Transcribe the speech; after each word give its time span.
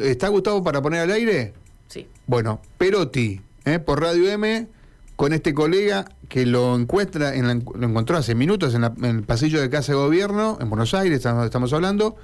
¿Está 0.00 0.28
Gustavo 0.28 0.62
para 0.62 0.80
poner 0.80 1.00
al 1.00 1.10
aire? 1.10 1.54
Sí. 1.88 2.06
Bueno, 2.28 2.60
Perotti, 2.78 3.40
¿eh? 3.64 3.80
por 3.80 4.00
Radio 4.00 4.30
M, 4.30 4.68
con 5.16 5.32
este 5.32 5.52
colega 5.52 6.04
que 6.28 6.46
lo 6.46 6.76
encuentra, 6.76 7.34
en 7.34 7.64
lo 7.64 7.88
encontró 7.88 8.16
hace 8.16 8.36
minutos 8.36 8.76
en, 8.76 8.84
el 9.04 9.24
pasillo 9.24 9.60
de 9.60 9.68
Casa 9.68 9.90
de 9.90 9.98
Gobierno, 9.98 10.56
en 10.60 10.70
Buenos 10.70 10.94
Aires, 10.94 11.16
estamos, 11.16 11.44
estamos 11.44 11.72
hablando, 11.72 12.14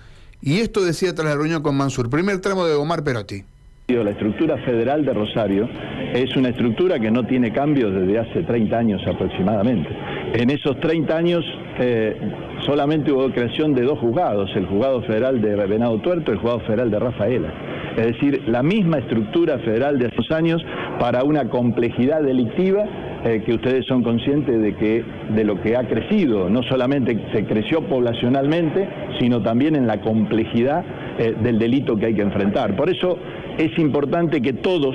y 0.41 0.61
esto 0.61 0.85
decía 0.85 1.17
tras 1.17 1.27
la 1.27 1.35
reunión 1.35 1.65
con 1.65 1.77
Mansur. 1.77 2.09
Primer 2.09 2.41
tramo 2.41 2.65
de 2.65 2.75
Omar 2.75 3.03
Perotti. 3.03 3.43
La 3.89 4.11
estructura 4.13 4.57
federal 4.65 5.05
de 5.05 5.13
Rosario 5.13 5.69
es 6.15 6.35
una 6.37 6.49
estructura 6.49 6.99
que 6.99 7.11
no 7.11 7.27
tiene 7.27 7.53
cambios 7.53 7.93
desde 7.93 8.19
hace 8.19 8.43
30 8.45 8.79
años 8.79 9.03
aproximadamente. 9.07 9.91
En 10.33 10.49
esos 10.49 10.81
30 10.81 11.15
años 11.15 11.45
eh, 11.79 12.19
solamente 12.61 13.13
hubo 13.13 13.31
creación 13.31 13.75
de 13.75 13.83
dos 13.83 13.99
juzgados, 13.99 14.51
el 14.57 14.67
juzgado 14.67 15.03
federal 15.03 15.43
de 15.43 15.55
Venado 15.67 15.99
Tuerto 15.99 16.31
y 16.31 16.35
el 16.35 16.41
juzgado 16.41 16.61
federal 16.61 16.91
de 16.91 16.99
Rafaela. 16.99 17.53
Es 17.97 18.07
decir, 18.07 18.43
la 18.47 18.63
misma 18.63 18.99
estructura 18.99 19.59
federal 19.59 19.99
de 19.99 20.07
hace 20.07 20.35
años 20.35 20.65
para 20.99 21.23
una 21.23 21.49
complejidad 21.49 22.23
delictiva 22.23 22.85
eh, 23.25 23.43
que 23.45 23.55
ustedes 23.55 23.87
son 23.87 24.03
conscientes 24.03 24.61
de 24.61 24.75
que 24.75 25.05
de 25.31 25.45
lo 25.45 25.61
que 25.63 25.77
ha 25.77 25.85
crecido, 25.85 26.51
no 26.51 26.63
solamente 26.63 27.19
se 27.33 27.45
creció 27.45 27.83
poblacionalmente, 27.83 28.89
sino 29.19 29.43
también 29.43 29.77
en 29.77 29.87
la 29.87 30.01
complejidad 30.01 30.85
eh, 31.19 31.35
del 31.43 31.59
delito 31.59 31.97
que 31.97 32.07
hay 32.07 32.15
que 32.15 32.23
enfrentar. 32.23 32.77
Por 32.77 32.91
eso 32.91 33.19
es 33.59 33.79
importante 33.79 34.43
que 34.43 34.53
todos 34.53 34.95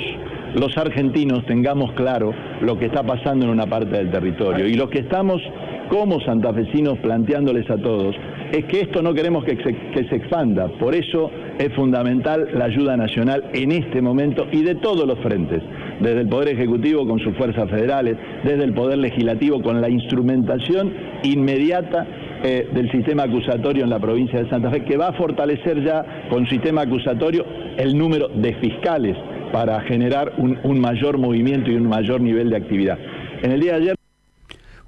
los 0.54 0.78
argentinos 0.78 1.46
tengamos 1.46 1.92
claro 1.94 2.34
lo 2.62 2.78
que 2.78 2.86
está 2.86 3.04
pasando 3.04 3.46
en 3.46 3.52
una 3.52 3.68
parte 3.68 3.98
del 3.98 4.12
territorio 4.12 4.68
y 4.68 4.74
lo 4.74 4.90
que 4.90 5.00
estamos 5.00 5.42
como 5.90 6.22
santafesinos 6.22 6.98
planteándoles 7.00 7.70
a 7.70 7.78
todos 7.78 8.16
es 8.52 8.66
que 8.66 8.82
esto 8.82 9.02
no 9.02 9.14
queremos 9.14 9.44
que 9.44 9.58
se, 9.58 10.16
expanda, 10.16 10.68
por 10.80 10.96
eso 10.96 11.30
es 11.58 11.74
fundamental 11.74 12.50
la 12.54 12.66
ayuda 12.66 12.98
nacional 12.98 13.44
en 13.54 13.72
este 13.72 14.02
momento 14.02 14.48
y 14.52 14.64
de 14.64 14.76
todos 14.76 15.06
los 15.08 15.20
frentes, 15.20 15.62
desde 16.00 16.22
el 16.22 16.30
Poder 16.30 16.50
Ejecutivo 16.50 17.08
con 17.08 17.20
sus 17.20 17.36
fuerzas 17.36 17.70
federales, 17.70 18.18
desde 18.44 18.64
el 18.64 18.74
Poder 18.74 18.98
Legislativo 18.98 19.62
con 19.62 19.82
la 19.82 19.90
instrumentación 19.90 20.94
inmediata 21.24 22.08
eh, 22.44 22.70
del 22.74 22.90
sistema 22.92 23.24
acusatorio 23.24 23.84
en 23.84 23.90
la 23.90 24.00
provincia 24.00 24.42
de 24.42 24.50
Santa 24.50 24.72
Fe, 24.72 24.84
que 24.84 24.98
va 24.98 25.10
a 25.10 25.14
fortalecer 25.14 25.84
ya 25.84 26.28
con 26.30 26.48
sistema 26.48 26.82
acusatorio 26.82 27.46
el 27.78 27.98
número 27.98 28.30
de 28.30 28.54
fiscales 28.56 29.18
para 29.52 29.82
generar 29.82 30.34
un, 30.38 30.80
mayor 30.80 31.18
movimiento 31.18 31.72
y 31.72 31.76
un 31.76 31.88
mayor 31.88 32.22
nivel 32.22 32.50
de 32.50 32.58
actividad. 32.58 32.98
En 33.42 33.52
el 33.52 33.60
día 33.60 33.74
de 33.74 33.78
ayer 33.78 33.99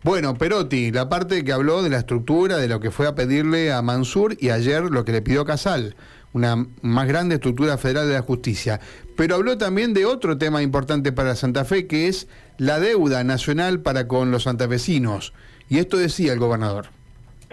bueno, 0.03 0.33
Perotti, 0.35 0.91
la 0.91 1.09
parte 1.09 1.43
que 1.43 1.51
habló 1.51 1.83
de 1.83 1.89
la 1.89 1.99
estructura, 1.99 2.57
de 2.57 2.67
lo 2.67 2.79
que 2.79 2.91
fue 2.91 3.07
a 3.07 3.15
pedirle 3.15 3.71
a 3.71 3.81
Mansur 3.81 4.35
y 4.39 4.49
ayer 4.49 4.83
lo 4.83 5.05
que 5.05 5.11
le 5.11 5.21
pidió 5.21 5.45
Casal, 5.45 5.95
una 6.33 6.65
más 6.81 7.07
grande 7.07 7.35
estructura 7.35 7.77
federal 7.77 8.07
de 8.07 8.15
la 8.15 8.21
justicia. 8.21 8.79
Pero 9.15 9.35
habló 9.35 9.57
también 9.57 9.93
de 9.93 10.05
otro 10.05 10.37
tema 10.37 10.63
importante 10.63 11.11
para 11.11 11.35
Santa 11.35 11.65
Fe, 11.65 11.85
que 11.85 12.07
es 12.07 12.27
la 12.57 12.79
deuda 12.79 13.23
nacional 13.23 13.81
para 13.81 14.07
con 14.07 14.31
los 14.31 14.43
santafesinos. 14.43 15.33
Y 15.69 15.77
esto 15.77 15.97
decía 15.97 16.33
el 16.33 16.39
gobernador. 16.39 16.87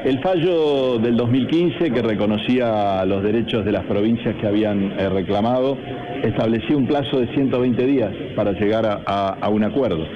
El 0.05 0.23
fallo 0.23 0.99
del 0.99 1.17
2015 1.17 1.91
que 1.91 2.03
reconocía 2.03 3.05
los 3.05 3.21
derechos 3.21 3.65
de 3.65 3.73
las 3.73 3.85
provincias 3.87 4.37
que 4.37 4.47
habían 4.47 4.93
eh, 4.93 5.09
reclamado 5.09 5.77
establecía 6.23 6.77
un 6.77 6.87
plazo 6.87 7.19
de 7.19 7.27
120 7.35 7.85
días 7.85 8.13
para 8.37 8.53
llegar 8.53 9.03
a, 9.05 9.49
un 9.49 9.65
acuerdo. 9.65 10.07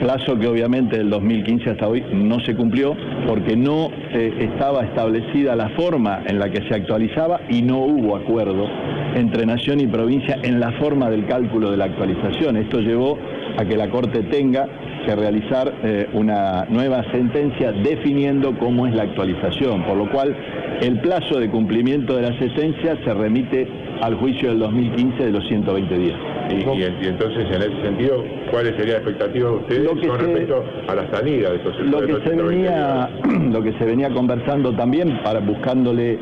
Plazo 0.00 0.38
que 0.38 0.46
obviamente 0.46 0.98
del 0.98 1.10
2015 1.10 1.70
hasta 1.70 1.88
hoy 1.88 2.04
no 2.12 2.40
se 2.40 2.54
cumplió 2.54 2.96
porque 3.26 3.56
no 3.56 3.90
eh, 4.12 4.50
estaba 4.52 4.84
establecida 4.84 5.56
la 5.56 5.70
forma 5.70 6.22
en 6.26 6.38
la 6.38 6.50
que 6.50 6.66
se 6.68 6.74
actualizaba 6.74 7.40
y 7.48 7.62
no 7.62 7.78
hubo 7.78 8.16
acuerdo 8.16 8.66
entre 9.14 9.46
nación 9.46 9.80
y 9.80 9.86
provincia 9.86 10.38
en 10.42 10.60
la 10.60 10.72
forma 10.72 11.10
del 11.10 11.26
cálculo 11.26 11.70
de 11.70 11.76
la 11.76 11.84
actualización. 11.86 12.56
Esto 12.56 12.80
llevó 12.80 13.18
a 13.56 13.64
que 13.64 13.76
la 13.76 13.88
Corte 13.88 14.22
tenga 14.24 14.66
que 15.06 15.14
realizar 15.14 15.72
eh, 15.82 16.08
una 16.12 16.66
nueva 16.68 17.04
sentencia 17.12 17.72
definiendo 17.72 18.58
cómo 18.58 18.86
es 18.86 18.94
la 18.94 19.04
actualización, 19.04 19.84
por 19.84 19.96
lo 19.96 20.10
cual 20.10 20.34
el 20.80 21.00
plazo 21.00 21.38
de 21.38 21.48
cumplimiento 21.48 22.16
de 22.16 22.22
la 22.22 22.38
sentencia 22.38 22.96
se 23.04 23.14
remite 23.14 23.68
al 24.00 24.16
juicio 24.16 24.50
del 24.50 24.58
2015 24.58 25.24
de 25.24 25.32
los 25.32 25.46
120 25.46 25.98
días. 25.98 26.18
Y, 26.50 27.06
entonces, 27.06 27.46
en 27.46 27.62
ese 27.62 27.82
sentido, 27.82 28.24
¿cuáles 28.50 28.76
serían 28.76 29.02
las 29.02 29.12
expectativas 29.12 29.52
de 29.52 29.58
ustedes 29.58 30.08
con 30.08 30.18
respecto 30.18 30.64
a 30.88 30.94
la 30.94 31.10
salida 31.10 31.50
de 31.50 31.56
estos 31.56 31.80
lo 31.80 32.00
que 32.06 32.28
se 32.28 32.36
venía 32.36 33.08
Lo 33.52 33.62
que 33.62 33.72
se 33.72 33.84
venía 33.84 34.10
conversando 34.10 34.72
también, 34.72 35.20
para 35.22 35.40
buscándole 35.40 36.18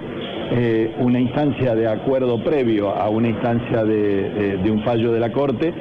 eh, 0.52 0.94
una 0.98 1.18
instancia 1.18 1.74
de 1.74 1.88
acuerdo 1.88 2.42
previo 2.44 2.90
a 2.90 3.08
una 3.08 3.28
instancia 3.28 3.84
de, 3.84 4.58
de 4.58 4.70
un 4.70 4.82
fallo 4.84 5.12
de 5.12 5.20
la 5.20 5.32
Corte, 5.32 5.72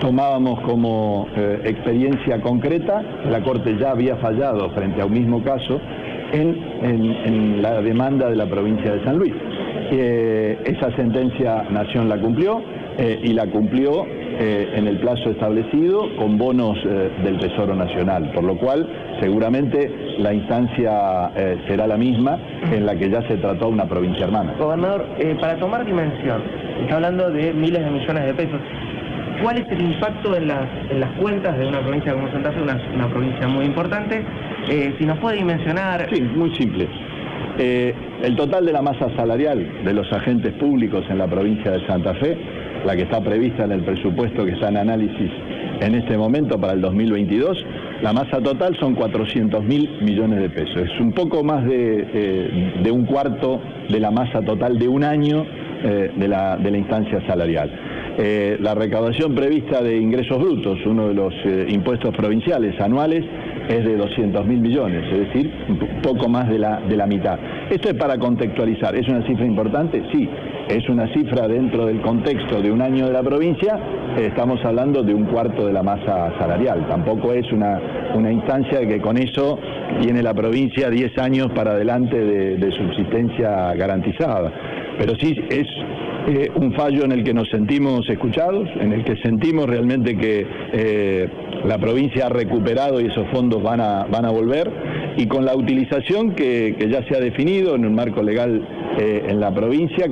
tomábamos 0.00 0.60
como 0.60 1.28
eh, 1.36 1.60
experiencia 1.64 2.40
concreta, 2.40 3.02
la 3.30 3.42
Corte 3.42 3.76
ya 3.78 3.92
había 3.92 4.16
fallado 4.16 4.70
frente 4.70 5.00
a 5.00 5.06
un 5.06 5.12
mismo 5.12 5.42
caso 5.42 5.80
en, 6.34 7.62
la 7.62 7.80
demanda 7.80 8.28
de 8.28 8.36
la 8.36 8.46
provincia 8.46 8.92
de 8.92 9.04
San 9.04 9.18
Luis. 9.18 9.32
Eh, 9.90 10.58
esa 10.64 10.94
sentencia 10.96 11.64
Nación 11.70 12.08
la 12.08 12.18
cumplió 12.18 12.62
eh, 12.98 13.20
y 13.22 13.32
la 13.32 13.46
cumplió 13.46 14.06
en 14.36 14.88
el 14.88 14.98
plazo 14.98 15.30
establecido 15.30 16.16
con 16.16 16.36
bonos 16.36 16.76
del 17.22 17.38
Tesoro 17.38 17.76
Nacional, 17.76 18.32
por 18.32 18.42
lo 18.42 18.58
cual 18.58 18.84
seguramente 19.20 20.16
la 20.18 20.34
instancia 20.34 21.30
será 21.68 21.86
la 21.86 21.96
misma 21.96 22.36
en 22.72 22.84
la 22.84 22.96
que 22.96 23.10
ya 23.10 23.22
se 23.28 23.36
trató 23.36 23.68
una 23.68 23.84
provincia 23.84 24.24
hermana. 24.24 24.54
Gobernador, 24.58 25.06
para 25.40 25.56
tomar 25.56 25.86
dimensión, 25.86 26.42
está 26.82 26.96
hablando 26.96 27.30
de 27.30 27.52
miles 27.52 27.84
de 27.84 27.90
millones 27.92 28.26
de 28.26 28.34
pesos. 28.34 28.60
¿Cuál 29.42 29.58
es 29.58 29.70
el 29.70 29.82
impacto 29.82 30.36
en 30.36 30.48
las, 30.48 30.68
en 30.90 31.00
las 31.00 31.10
cuentas 31.12 31.58
de 31.58 31.66
una 31.66 31.80
provincia 31.80 32.12
como 32.12 32.30
Santa 32.30 32.52
Fe, 32.52 32.62
una, 32.62 33.08
provincia 33.08 33.48
muy 33.48 33.64
importante? 33.64 34.24
Eh, 34.68 34.94
si 34.98 35.04
nos 35.04 35.18
puede 35.18 35.36
dimensionar... 35.36 36.08
Sí, 36.12 36.22
muy 36.22 36.54
simple. 36.54 36.88
Eh, 37.58 37.94
el 38.22 38.36
total 38.36 38.66
de 38.66 38.72
la 38.72 38.82
masa 38.82 39.08
salarial 39.16 39.84
de 39.84 39.92
los 39.92 40.10
agentes 40.12 40.52
públicos 40.54 41.04
en 41.08 41.18
la 41.18 41.26
provincia 41.26 41.72
de 41.72 41.86
Santa 41.86 42.14
Fe, 42.14 42.36
la 42.84 42.96
que 42.96 43.02
está 43.02 43.20
prevista 43.20 43.64
en 43.64 43.72
el 43.72 43.82
presupuesto 43.82 44.44
que 44.44 44.52
está 44.52 44.68
en 44.68 44.76
análisis 44.76 45.30
en 45.80 45.94
este 45.94 46.16
momento 46.16 46.58
para 46.60 46.72
el 46.72 46.80
2022, 46.80 47.64
la 48.02 48.12
masa 48.12 48.40
total 48.40 48.76
son 48.78 48.94
400 48.94 49.64
mil 49.64 49.88
millones 50.00 50.40
de 50.40 50.50
pesos. 50.50 50.76
Es 50.76 51.00
un 51.00 51.12
poco 51.12 51.42
más 51.42 51.64
de, 51.64 52.06
eh, 52.14 52.90
un 52.90 53.04
cuarto 53.04 53.60
de 53.88 54.00
la 54.00 54.10
masa 54.10 54.40
total 54.42 54.78
de 54.78 54.88
un 54.88 55.04
año 55.04 55.44
de, 55.84 56.28
la, 56.28 56.56
de 56.56 56.70
la 56.70 56.78
instancia 56.78 57.20
salarial. 57.26 57.70
Eh, 58.16 58.56
la 58.60 58.74
recaudación 58.74 59.34
prevista 59.34 59.82
de 59.82 59.96
ingresos 59.96 60.38
brutos, 60.38 60.78
uno 60.86 61.08
de 61.08 61.14
los 61.14 61.34
eh, 61.44 61.66
impuestos 61.68 62.14
provinciales 62.14 62.80
anuales, 62.80 63.24
es 63.68 63.84
de 63.84 63.96
200 63.96 64.46
mil 64.46 64.60
millones, 64.60 65.04
es 65.10 65.18
decir, 65.26 65.50
poco 66.00 66.28
más 66.28 66.48
de 66.48 66.58
la, 66.60 66.80
de 66.80 66.96
la 66.96 67.06
mitad. 67.06 67.38
Esto 67.70 67.88
es 67.88 67.94
para 67.94 68.16
contextualizar, 68.18 68.94
¿es 68.94 69.08
una 69.08 69.26
cifra 69.26 69.44
importante? 69.44 70.04
Sí, 70.12 70.28
es 70.68 70.88
una 70.88 71.12
cifra 71.12 71.48
dentro 71.48 71.86
del 71.86 72.00
contexto 72.02 72.62
de 72.62 72.70
un 72.70 72.82
año 72.82 73.06
de 73.06 73.12
la 73.12 73.22
provincia, 73.22 73.80
estamos 74.16 74.64
hablando 74.64 75.02
de 75.02 75.12
un 75.12 75.24
cuarto 75.24 75.66
de 75.66 75.72
la 75.72 75.82
masa 75.82 76.32
salarial, 76.38 76.86
tampoco 76.88 77.32
es 77.32 77.50
una, 77.50 77.80
una 78.14 78.30
instancia 78.30 78.86
que 78.86 79.00
con 79.00 79.16
eso 79.16 79.58
tiene 80.00 80.22
la 80.22 80.34
provincia 80.34 80.88
10 80.88 81.18
años 81.18 81.50
para 81.52 81.72
adelante 81.72 82.16
de, 82.16 82.56
de 82.58 82.72
subsistencia 82.72 83.74
garantizada, 83.74 84.52
pero 84.98 85.16
sí 85.16 85.36
es 85.50 85.66
eh, 86.26 86.50
un 86.54 86.72
fallo 86.72 87.04
en 87.04 87.12
el 87.12 87.22
que 87.22 87.34
nos 87.34 87.50
sentimos 87.50 88.08
escuchados, 88.08 88.66
en 88.80 88.94
el 88.94 89.04
que 89.04 89.14
sentimos 89.16 89.68
realmente 89.68 90.16
que 90.16 90.46
eh, 90.72 91.28
la 91.66 91.76
provincia 91.76 92.26
ha 92.26 92.28
recuperado 92.30 92.98
y 92.98 93.06
esos 93.06 93.28
fondos 93.28 93.62
van 93.62 93.82
a, 93.82 94.04
van 94.04 94.24
a 94.24 94.30
volver, 94.30 94.70
y 95.18 95.26
con 95.26 95.44
la 95.44 95.54
utilización 95.54 96.34
que, 96.34 96.76
ya 96.90 97.06
se 97.06 97.14
ha 97.14 97.20
definido 97.20 97.74
en 97.74 97.84
un 97.84 97.94
marco 97.94 98.22
legal 98.22 98.66
eh, 98.98 99.26
en 99.28 99.38
la 99.38 99.52
provincia, 99.52 100.06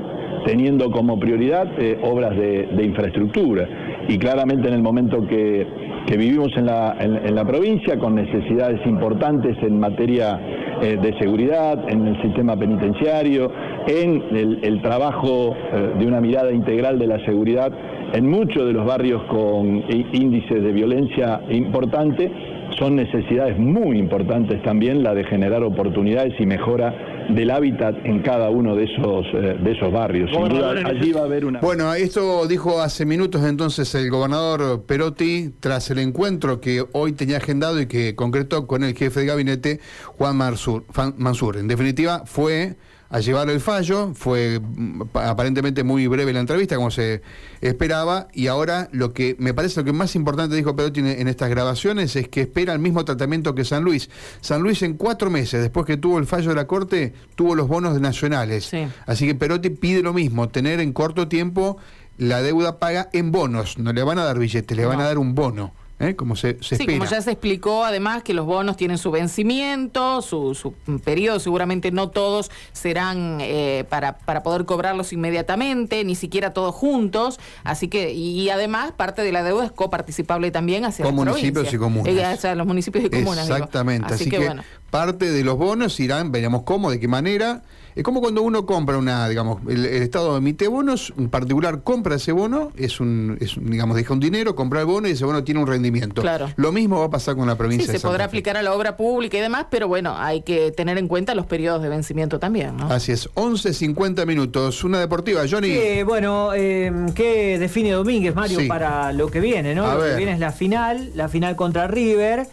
teniendo 0.45 0.91
como 0.91 1.19
prioridad 1.19 1.69
obras 2.03 2.37
de, 2.37 2.69
infraestructura. 2.83 3.67
Y 4.09 4.19
claramente 4.19 4.69
en 4.69 4.75
el 4.75 4.83
momento 4.83 5.27
que, 5.27 5.67
vivimos 6.11 6.55
en 6.57 6.67
la, 6.67 6.95
en 7.01 7.35
la 7.35 7.45
provincia, 7.47 7.99
con 7.99 8.17
necesidades 8.17 8.85
importantes 8.85 9.57
en 9.63 9.81
materia 9.81 10.39
de 10.83 11.17
seguridad, 11.19 11.89
en 11.89 12.07
el 12.09 12.21
sistema 12.21 12.55
penitenciario, 12.57 13.51
en 13.87 14.61
el, 14.63 14.83
trabajo 14.83 15.55
eh, 15.55 15.95
de 15.99 16.07
una 16.07 16.21
mirada 16.21 16.53
integral 16.53 16.99
de 16.99 17.07
la 17.07 17.25
seguridad 17.25 17.73
en 18.13 18.29
muchos 18.29 18.67
de 18.67 18.73
los 18.73 18.85
barrios 18.85 19.23
con 19.25 19.85
índices 19.89 20.63
de 20.63 20.73
violencia 20.73 21.41
importante, 21.49 22.31
son 22.79 22.97
necesidades 22.97 23.59
muy 23.59 23.99
importantes 23.99 24.63
también 24.63 25.03
la 25.03 25.15
de 25.15 25.25
generar 25.25 25.63
oportunidades 25.63 26.35
y 26.39 26.47
mejora 26.47 26.95
del 27.31 27.51
hábitat 27.51 27.95
en 28.05 28.23
cada 28.23 28.51
uno 28.51 28.75
de 28.75 28.85
esos 28.85 29.27
eh, 29.33 29.57
de 29.63 29.73
esos 29.73 29.93
barrios. 29.93 30.31
Sin 30.31 30.49
duda, 30.49 30.73
allí 30.85 31.13
va 31.13 31.23
a 31.23 31.25
haber 31.25 31.45
una. 31.45 31.61
Bueno, 31.61 31.95
esto 31.95 32.47
dijo 32.47 32.81
hace 32.81 33.07
minutos 33.07 33.43
entonces 33.45 33.95
el 33.95 34.11
gobernador 34.11 34.83
Perotti 34.85 35.51
tras 35.61 35.91
el 35.91 35.99
encuentro 35.99 36.61
que 36.61 36.85
hoy 36.93 37.13
tenía 37.13 37.39
agendado 37.39 37.81
y 37.81 37.87
que 37.87 38.15
concretó 38.15 38.67
con 38.67 38.85
el 38.85 38.95
jefe 38.95 39.21
de 39.21 39.27
gabinete 39.27 39.81
Juan 40.19 40.37
Mansur. 40.37 40.85
Mansur. 41.17 41.57
En 41.57 41.69
definitiva, 41.69 42.23
fue 42.27 42.77
a 43.13 43.21
llevar 43.21 43.51
el 43.51 43.61
fallo. 43.61 44.13
Fue 44.15 44.59
mm, 44.59 45.03
aparentemente 45.15 45.85
muy 45.85 46.07
breve 46.09 46.33
la 46.33 46.41
entrevista, 46.41 46.77
como 46.77 46.91
se 46.91 47.23
esperaba. 47.61 48.27
Y 48.33 48.49
ahora 48.49 48.89
lo 48.91 49.13
que 49.13 49.37
me 49.39 49.55
parece 49.55 49.81
lo 49.81 49.85
que 49.85 49.93
más 49.93 50.17
importante 50.17 50.57
dijo 50.57 50.75
Perotti 50.75 51.01
en, 51.01 51.29
estas 51.29 51.51
grabaciones 51.51 52.17
es 52.17 52.29
que 52.29 52.41
espera 52.41 52.73
el 52.73 52.79
mismo 52.79 53.05
tratamiento 53.05 53.55
que 53.55 53.65
San 53.65 53.85
Luis. 53.85 54.11
San 54.41 54.63
Luis 54.63 54.83
en 54.83 54.95
cuatro 54.95 55.31
meses, 55.31 55.61
después 55.61 55.87
que 55.87 55.99
tuvo 55.99 56.19
el 56.19 56.27
fallo 56.27 56.49
de 56.49 56.57
la 56.57 56.67
Corte, 56.67 57.13
tuvo 57.37 57.55
los 57.55 57.69
bonos 57.69 58.01
nacionales. 58.01 58.73
Así 59.07 59.27
que 59.27 59.35
Perotti 59.35 59.71
pide 59.71 60.03
lo 60.03 60.15
mismo, 60.15 60.49
tener 60.49 60.81
en 60.81 60.93
corto 60.93 61.29
tiempo 61.29 61.77
la 62.17 62.43
deuda 62.43 62.79
paga 62.79 63.11
en 63.13 63.31
bonos. 63.31 63.79
No 63.79 63.93
le 63.93 64.03
van 64.03 64.19
a 64.19 64.25
dar 64.25 64.39
billetes, 64.39 64.77
le 64.77 64.87
van 64.87 65.01
a 65.01 65.05
dar 65.05 65.19
un 65.19 65.35
bono. 65.35 65.75
¿Eh? 66.03 66.17
como 66.17 66.37
se, 66.37 66.59
se 66.61 66.77
sí, 66.77 66.87
como 66.87 67.05
ya 67.05 67.21
se 67.21 67.31
explicó, 67.31 67.85
además 67.85 68.23
que 68.23 68.35
los 68.35 68.47
bonos 68.47 68.77
tienen 68.77 68.99
su 68.99 69.11
vencimiento, 69.11 70.23
su, 70.23 70.55
su 70.55 70.73
periodo, 71.01 71.41
seguramente 71.41 71.91
no 71.91 72.11
todos 72.11 72.51
serán 72.73 73.39
eh, 73.41 73.85
para, 73.89 74.19
para 74.19 74.43
poder 74.43 74.65
cobrarlos 74.65 75.13
inmediatamente, 75.13 76.05
ni 76.05 76.15
siquiera 76.15 76.53
todos 76.53 76.75
juntos, 76.75 77.39
así 77.65 77.89
que, 77.89 78.13
y, 78.13 78.51
además 78.51 78.93
parte 78.93 79.23
de 79.23 79.33
la 79.33 79.43
deuda 79.43 79.65
es 79.65 79.73
coparticipable 79.73 80.51
también 80.51 80.85
hacia 80.85 81.05
Con 81.05 81.15
municipios 81.15 81.73
y 81.73 81.79
comunas. 81.79 82.45
Eh, 82.45 82.55
los 82.55 82.67
municipios 82.67 83.05
y 83.05 83.11
comunas. 83.11 83.49
Exactamente, 83.49 84.15
así, 84.15 84.29
que, 84.29 84.55
parte 84.93 85.31
de 85.31 85.43
los 85.43 85.57
bonos 85.57 85.99
irán, 86.01 86.33
veremos 86.33 86.65
cómo, 86.65 86.91
de 86.91 87.01
qué 87.01 87.09
manera, 87.09 87.63
es 87.97 88.03
como 88.05 88.21
cuando 88.21 88.43
uno 88.43 88.67
compra 88.67 88.99
una, 88.99 89.27
digamos, 89.27 89.63
el, 89.67 89.87
Estado 89.87 90.37
emite 90.37 90.69
bonos, 90.69 91.15
un 91.17 91.31
particular 91.31 91.83
compra 91.83 92.17
ese 92.17 92.31
bono, 92.33 92.73
es 92.77 93.01
un, 93.01 93.39
es, 93.41 93.57
digamos, 93.59 93.97
deja 93.97 94.13
un 94.13 94.21
dinero, 94.21 94.55
compra 94.55 94.81
el 94.81 94.87
bono 94.87 95.09
y 95.09 95.13
ese 95.13 95.25
bono 95.25 95.45
tiene 95.45 95.61
un 95.61 95.67
rendimiento. 95.67 96.21
Claro. 96.21 96.51
Lo 96.57 96.73
mismo 96.73 96.99
va 97.01 97.07
a 97.07 97.11
pasar 97.11 97.37
con 97.37 97.47
la 97.47 97.57
provincia 97.57 97.91
sí, 97.91 97.99
se 97.99 98.07
podrá 98.07 98.27
aplicar 98.27 98.59
a 98.59 98.63
la 98.63 98.75
obra 98.75 98.99
pública 98.99 99.39
y 99.39 99.41
demás, 99.41 99.65
pero 99.71 99.89
bueno, 99.89 100.15
hay 100.15 100.43
que 100.43 100.73
tener 100.73 100.99
en 100.99 101.09
cuenta 101.09 101.35
los 101.35 101.47
periodos 101.47 101.83
de 101.83 101.89
vencimiento 101.89 102.39
también, 102.39 102.77
¿no? 102.77 102.93
Así 102.93 103.13
es, 103.13 103.31
11, 103.33 103.73
50 103.73 104.27
minutos, 104.27 104.85
una 104.85 105.01
deportiva, 105.01 105.41
Johnny. 105.51 105.69
Sí, 105.69 106.03
bueno, 106.03 106.53
eh, 106.55 106.93
¿qué 107.15 107.59
define 107.59 107.93
Domínguez, 107.93 108.35
Mario, 108.35 108.61
para 108.69 109.11
lo 109.15 109.31
que 109.31 109.41
viene, 109.41 109.75
¿no? 109.75 109.91
lo 109.91 110.05
que 110.05 110.17
viene 110.17 110.33
es 110.33 110.39
la 110.39 110.53
final, 110.53 111.13
la 111.15 111.31
final 111.31 111.57
contra 111.57 111.87
River. 111.87 112.47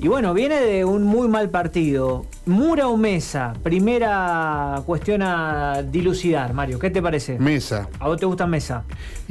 Y 0.00 0.06
bueno, 0.06 0.32
viene 0.32 0.60
de 0.60 0.84
un 0.84 1.02
muy 1.02 1.26
mal 1.26 1.50
partido. 1.50 2.24
Mura 2.48 2.88
o 2.88 2.96
Mesa, 2.96 3.52
primera 3.62 4.82
cuestión 4.86 5.22
a 5.22 5.82
dilucidar, 5.82 6.54
Mario. 6.54 6.78
¿Qué 6.78 6.88
te 6.88 7.02
parece? 7.02 7.38
Mesa. 7.38 7.88
¿A 8.00 8.08
vos 8.08 8.18
te 8.18 8.24
gusta 8.24 8.46
Mesa? 8.46 8.84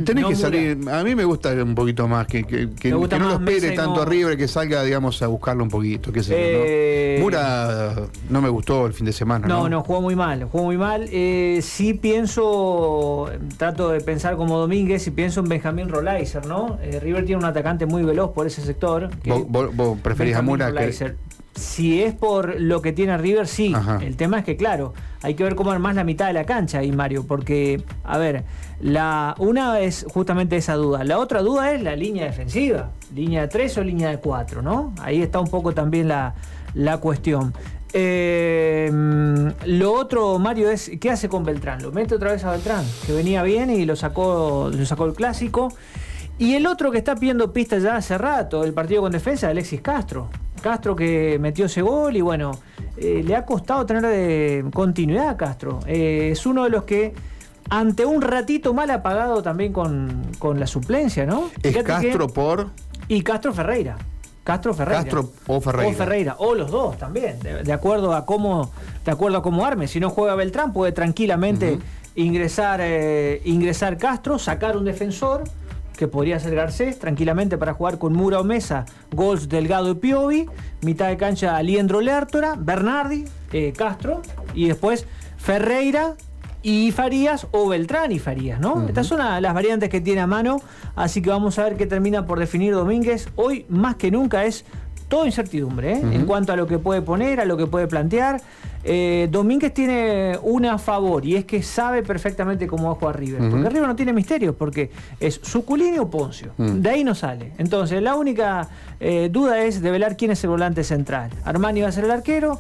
Tenés 0.04 0.26
que 0.28 0.36
salir. 0.36 0.78
A 0.90 1.04
mí 1.04 1.16
me 1.16 1.26
gusta 1.26 1.52
un 1.54 1.74
poquito 1.74 2.08
más, 2.08 2.28
que, 2.28 2.44
que, 2.44 2.92
no 2.92 3.08
lo 3.08 3.34
espere 3.34 3.72
tanto 3.72 4.04
arriba, 4.04 4.36
que 4.36 4.48
salga, 4.48 4.84
digamos, 4.84 5.22
a 5.24 5.28
buscarlo 5.28 5.64
un 5.64 5.70
poquito. 5.70 6.12
Qué 6.12 6.22
sé 6.22 6.36
eh, 6.38 7.20
Mura 7.20 7.96
no 8.30 8.42
me 8.42 8.50
gustó 8.50 8.86
el 8.86 8.94
fin 8.94 9.06
de 9.08 9.14
semana. 9.14 9.48
No, 9.48 9.68
no, 9.68 9.82
jugó 9.84 10.02
muy 10.02 10.16
mal. 10.16 10.44
Jugó 10.46 10.66
muy 10.66 10.78
mal. 10.78 11.10
Eh, 11.12 11.60
sí 11.64 11.96
pienso, 11.96 13.32
trato 13.58 13.90
de 13.90 14.02
pensar 14.02 14.36
como 14.36 14.60
Domínguez 14.60 15.08
y 15.08 15.12
pienso 15.12 15.40
en 15.40 15.50
Benjamín 15.50 15.90
Rolaiser, 15.90 16.46
¿no? 16.46 16.78
Eh, 16.84 17.00
River 17.00 17.26
tiene 17.26 17.40
un 17.40 17.46
atacante 17.46 17.88
muy 17.88 18.04
veloz 18.04 18.32
por 18.32 18.46
ese 18.46 18.62
sector. 18.62 19.10
¿Vos, 19.26 19.98
preferís 20.04 20.36
a 20.36 20.44
Mura? 20.44 20.72
Si 21.58 22.04
es 22.04 22.14
por 22.14 22.62
lo 22.62 22.82
que 22.82 22.94
tiene 22.94 23.18
River, 23.18 23.48
sí. 23.48 23.74
El 24.02 24.16
tema 24.16 24.40
es 24.40 24.46
que, 24.46 24.56
claro, 24.56 24.94
hay 25.24 25.34
que 25.34 25.44
ver 25.44 25.56
cómo 25.56 25.78
más 25.80 25.96
la 25.96 26.04
mitad 26.04 26.28
de 26.28 26.34
la 26.34 26.46
cancha 26.46 26.80
ahí, 26.80 26.92
Mario, 26.92 27.26
porque, 27.26 27.84
a 28.04 28.18
ver, 28.20 28.44
la 28.80 29.34
una 29.40 29.80
es 29.80 30.06
justamente 30.08 30.56
esa 30.56 30.76
duda. 30.76 31.04
La 31.04 31.18
otra 31.18 31.42
duda 31.42 31.74
es 31.74 31.82
la 31.82 31.96
línea 31.96 32.26
defensiva, 32.26 32.92
línea 33.14 33.42
de 33.42 33.48
3 33.48 33.80
o 33.80 33.84
línea 33.84 34.10
de 34.10 34.20
4, 34.20 34.62
¿no? 34.62 34.94
Ahí 35.02 35.22
está 35.22 35.40
un 35.40 35.48
poco 35.48 35.74
también 35.74 36.08
la, 36.08 36.36
cuestión. 37.02 37.54
Eh, 37.94 38.92
lo 39.66 39.94
otro, 39.94 40.38
Mario, 40.38 40.70
es 40.70 40.92
¿qué 41.02 41.10
hace 41.10 41.28
con 41.28 41.44
Beltrán? 41.44 41.82
Lo 41.82 41.92
mete 41.92 42.14
otra 42.14 42.32
vez 42.32 42.44
a 42.44 42.52
Beltrán, 42.52 42.86
que 43.08 43.14
venía 43.14 43.42
bien 43.42 43.72
y 43.72 43.86
lo 43.86 43.96
sacó, 43.96 44.70
lo 44.72 44.86
sacó 44.86 45.06
el 45.06 45.14
clásico. 45.14 45.74
Y 46.38 46.54
el 46.54 46.68
otro 46.68 46.92
que 46.92 47.00
está 47.00 47.16
pidiendo 47.16 47.52
pistas 47.52 47.82
ya 47.82 47.96
hace 47.96 48.16
rato, 48.16 48.64
el 48.64 48.74
partido 48.74 49.02
con 49.02 49.12
defensa, 49.12 49.50
Alexis 49.50 49.82
Castro. 49.82 50.30
Castro 50.68 50.98
que 50.98 51.38
metió 51.40 51.68
ese 51.68 51.82
gol 51.82 52.18
y 52.18 52.20
bueno, 52.20 52.52
eh, 52.98 53.24
le 53.26 53.38
ha 53.38 53.46
costado 53.46 53.86
tener 53.86 54.02
de 54.02 54.66
continuidad 54.74 55.30
a 55.30 55.38
Castro. 55.38 55.80
Eh, 55.88 56.32
es 56.34 56.46
uno 56.46 56.66
de 56.66 56.70
los 56.70 56.84
que 56.84 57.14
ante 57.70 58.06
un 58.06 58.22
ratito 58.22 58.74
mal 58.74 58.92
apagado 58.92 59.42
también 59.42 59.72
con, 59.72 60.24
la 60.60 60.68
suplencia, 60.68 61.26
¿no? 61.26 61.50
Es 61.64 61.82
Castro 61.84 62.28
por... 62.28 62.68
Y 63.08 63.22
Castro 63.22 63.54
Ferreira. 63.54 63.96
Castro 64.44 64.74
Ferreira. 64.74 65.04
Castro 65.04 65.32
o 65.48 65.62
Ferreira. 65.62 65.90
O 65.90 65.94
Ferreira, 65.94 66.36
o 66.40 66.54
los 66.54 66.70
dos 66.70 66.98
también, 66.98 67.40
de, 67.40 67.72
acuerdo 67.72 68.14
a 68.14 68.26
cómo, 68.26 68.70
de 69.06 69.12
acuerdo 69.12 69.38
a 69.38 69.42
cómo 69.42 69.66
arme. 69.66 69.88
Si 69.88 70.02
no 70.02 70.10
juega 70.10 70.36
Beltrán, 70.36 70.74
puede 70.74 70.92
tranquilamente 70.92 71.80
ingresar, 72.16 72.82
eh, 72.84 73.42
ingresar 73.46 73.98
Castro, 73.98 74.38
sacar 74.38 74.76
un 74.76 74.84
defensor 74.84 75.46
que 75.98 76.08
podría 76.08 76.40
ser 76.40 76.56
Garcés, 76.56 77.00
tranquilamente 77.00 77.58
para 77.58 77.74
jugar 77.74 77.98
con 77.98 78.14
Mura 78.14 78.40
o 78.40 78.44
Mesa, 78.46 78.86
Gols 79.12 79.50
Delgado 79.50 79.92
y 79.92 79.96
Piovi, 79.96 80.46
mitad 80.82 81.10
de 81.10 81.18
cancha 81.18 81.58
Aliendro 81.58 82.00
Lertora, 82.00 82.56
Bernardi, 82.58 83.26
eh, 83.52 83.74
Castro, 83.76 84.22
y 84.54 84.68
después 84.68 85.06
Ferreira 85.38 86.16
y 86.64 86.92
Farías 86.92 87.48
o 87.52 87.68
Beltrán 87.70 88.12
y 88.12 88.20
Farías, 88.20 88.60
¿no? 88.60 88.88
Estas 88.88 89.08
son 89.08 89.20
las 89.20 89.54
variantes 89.54 89.90
que 89.90 90.02
tiene 90.02 90.22
a 90.22 90.28
mano, 90.28 90.62
así 90.96 91.22
que 91.22 91.30
vamos 91.30 91.58
a 91.60 91.64
ver 91.64 91.78
qué 91.78 91.86
termina 91.86 92.26
por 92.26 92.40
definir 92.40 92.74
Domínguez. 92.74 93.30
Hoy 93.36 93.66
más 93.70 93.96
que 93.96 94.12
nunca 94.12 94.46
es 94.46 94.66
todo 95.08 95.26
incertidumbre 95.26 95.94
¿eh? 95.94 96.02
en 96.02 96.26
cuanto 96.26 96.54
a 96.54 96.56
lo 96.56 96.68
que 96.68 96.80
puede 96.80 97.02
poner, 97.02 97.40
a 97.40 97.46
lo 97.46 97.58
que 97.58 97.68
puede 97.68 97.88
plantear. 97.88 98.42
Eh, 98.84 99.28
Domínguez 99.32 99.74
tiene 99.74 100.38
una 100.44 100.78
favor 100.78 101.26
y 101.26 101.36
es 101.36 101.46
que 101.46 101.62
sabe 101.62 102.04
perfectamente 102.04 102.68
cómo 102.68 102.86
va 102.86 102.92
a 102.92 102.96
jugar 102.96 103.20
River. 103.20 103.50
Porque 103.50 103.70
River 103.70 103.88
no 103.88 103.96
tiene 103.96 104.14
misterios, 104.14 104.56
porque 104.56 104.92
es 105.20 105.40
Suculini 105.44 105.98
o 105.98 106.10
Poncio. 106.10 106.52
De 106.58 106.90
ahí 106.90 107.04
no 107.04 107.16
sale. 107.16 107.52
Entonces, 107.58 108.02
la 108.02 108.16
única 108.16 108.70
eh, 109.00 109.30
duda 109.32 109.62
es 109.64 109.82
develar 109.82 110.16
quién 110.16 110.32
es 110.32 110.44
el 110.44 110.52
volante 110.52 110.84
central. 110.84 111.32
Armani 111.44 111.82
va 111.82 111.90
a 111.90 111.92
ser 111.92 112.06
el 112.06 112.12
arquero, 112.12 112.60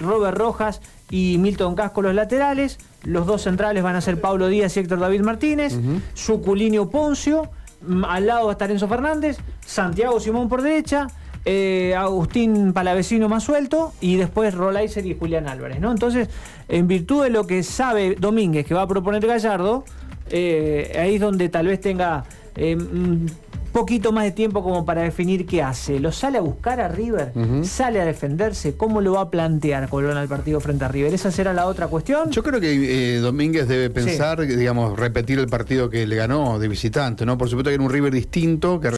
Robert 0.00 0.36
Rojas 0.36 0.80
y 1.10 1.38
Milton 1.38 1.74
Casco 1.74 2.02
los 2.02 2.14
laterales. 2.14 2.78
Los 3.04 3.26
dos 3.26 3.42
centrales 3.42 3.82
van 3.82 3.96
a 3.96 4.00
ser 4.00 4.20
Pablo 4.20 4.48
Díaz 4.48 4.76
y 4.76 4.80
Héctor 4.80 4.98
David 4.98 5.20
Martínez. 5.20 5.78
Suculini 6.14 6.78
o 6.78 6.90
Poncio. 6.90 7.48
Mm, 7.86 8.04
al 8.04 8.26
lado 8.26 8.46
va 8.46 8.52
a 8.52 8.54
estar 8.54 8.70
Enzo 8.70 8.88
Fernández. 8.88 9.38
Santiago 9.64 10.18
Simón 10.20 10.48
por 10.48 10.62
derecha. 10.62 11.08
Eh, 11.44 11.94
Agustín 11.96 12.72
Palavecino 12.72 13.28
más 13.28 13.42
suelto 13.42 13.92
y 14.00 14.14
después 14.14 14.54
Rolaiser 14.54 15.04
y 15.06 15.16
Julián 15.18 15.48
Álvarez, 15.48 15.80
¿no? 15.80 15.90
Entonces, 15.90 16.28
en 16.68 16.86
virtud 16.86 17.24
de 17.24 17.30
lo 17.30 17.48
que 17.48 17.64
sabe 17.64 18.14
Domínguez 18.14 18.64
que 18.64 18.74
va 18.74 18.82
a 18.82 18.86
proponer 18.86 19.26
Gallardo, 19.26 19.84
eh, 20.30 20.96
ahí 20.98 21.16
es 21.16 21.20
donde 21.20 21.48
tal 21.48 21.66
vez 21.66 21.80
tenga 21.80 22.22
eh, 22.54 22.76
un 22.76 23.28
poquito 23.72 24.12
más 24.12 24.24
de 24.24 24.32
tiempo 24.32 24.62
como 24.62 24.84
para 24.84 25.02
definir 25.02 25.46
qué 25.46 25.62
hace. 25.62 25.98
¿Lo 25.98 26.12
sale 26.12 26.38
a 26.38 26.42
buscar 26.42 26.80
a 26.80 26.88
River? 26.88 27.32
¿Sale 27.64 28.00
a 28.00 28.04
defenderse? 28.04 28.76
¿Cómo 28.76 29.00
lo 29.00 29.14
va 29.14 29.22
a 29.22 29.30
plantear 29.30 29.88
Colón 29.88 30.16
al 30.16 30.28
partido 30.28 30.60
frente 30.60 30.84
a 30.84 30.88
River? 30.88 31.14
¿Esa 31.14 31.30
será 31.30 31.52
la 31.54 31.66
otra 31.66 31.88
cuestión? 31.88 32.30
Yo 32.30 32.42
creo 32.42 32.60
que 32.60 33.18
Domínguez 33.18 33.66
debe 33.68 33.88
pensar, 33.90 34.46
digamos, 34.46 34.98
repetir 34.98 35.38
el 35.38 35.48
partido 35.48 35.88
que 35.88 36.06
le 36.06 36.16
ganó 36.16 36.58
de 36.58 36.68
visitante, 36.68 37.24
¿no? 37.24 37.38
Por 37.38 37.48
supuesto 37.48 37.70
que 37.70 37.74
era 37.74 37.82
un 37.82 37.90
River 37.90 38.12
distinto, 38.12 38.78
que 38.78 38.88